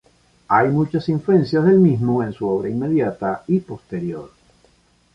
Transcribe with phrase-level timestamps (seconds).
[0.47, 4.31] Hay muchas influencias del mismo en su obra inmediata y posterior.